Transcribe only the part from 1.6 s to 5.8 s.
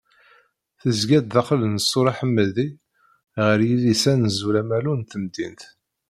n ssur aḥemmadi ɣer yidis Anẓul-Amalu n temdint.